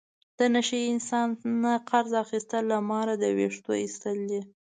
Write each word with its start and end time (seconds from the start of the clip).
د 0.37 0.39
نشه 0.53 0.75
یي 0.81 0.87
انسان 0.95 1.27
نه 1.63 1.73
قرض 1.89 2.11
اخستل 2.23 2.63
له 2.71 2.77
ماره 2.89 3.13
د 3.17 3.23
وېښتو 3.37 3.71
ایستل 3.81 4.17
دي. 4.29 4.41